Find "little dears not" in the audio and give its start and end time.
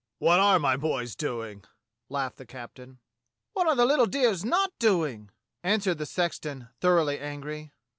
3.85-4.71